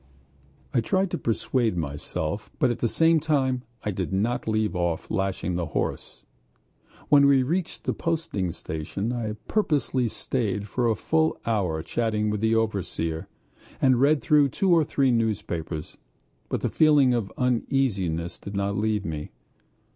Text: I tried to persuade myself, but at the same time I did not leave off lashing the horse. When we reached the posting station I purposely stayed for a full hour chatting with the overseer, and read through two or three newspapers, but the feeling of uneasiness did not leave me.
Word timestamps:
I 0.73 0.81
tried 0.81 1.11
to 1.11 1.17
persuade 1.19 1.77
myself, 1.77 2.49
but 2.57 2.71
at 2.71 2.79
the 2.79 2.87
same 2.87 3.19
time 3.19 3.61
I 3.83 3.91
did 3.91 4.11
not 4.11 4.47
leave 4.47 4.75
off 4.75 5.11
lashing 5.11 5.53
the 5.57 5.67
horse. 5.77 6.23
When 7.09 7.27
we 7.27 7.43
reached 7.43 7.83
the 7.83 7.93
posting 7.93 8.49
station 8.51 9.13
I 9.13 9.33
purposely 9.47 10.07
stayed 10.07 10.67
for 10.67 10.87
a 10.87 10.95
full 10.95 11.37
hour 11.45 11.83
chatting 11.83 12.31
with 12.31 12.41
the 12.41 12.55
overseer, 12.55 13.27
and 13.79 14.01
read 14.01 14.23
through 14.23 14.49
two 14.49 14.71
or 14.71 14.83
three 14.83 15.11
newspapers, 15.11 15.97
but 16.49 16.61
the 16.61 16.69
feeling 16.69 17.13
of 17.13 17.31
uneasiness 17.37 18.39
did 18.39 18.55
not 18.55 18.75
leave 18.75 19.05
me. 19.05 19.29